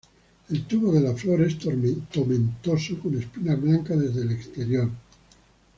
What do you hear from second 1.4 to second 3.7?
es tomentoso con espinas